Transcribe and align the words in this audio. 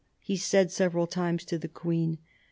he 0.17 0.35
said 0.35 0.71
several 0.71 1.05
times 1.05 1.45
to 1.45 1.59
the 1.59 1.67
Queen. 1.67 2.17